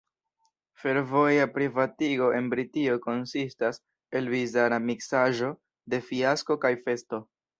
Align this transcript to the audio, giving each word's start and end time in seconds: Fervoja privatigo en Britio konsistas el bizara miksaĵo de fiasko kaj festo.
Fervoja 0.83 1.43
privatigo 1.57 2.29
en 2.37 2.47
Britio 2.53 2.95
konsistas 3.03 3.79
el 4.21 4.31
bizara 4.33 4.81
miksaĵo 4.87 5.53
de 5.95 6.03
fiasko 6.09 6.61
kaj 6.65 6.75
festo. 6.87 7.21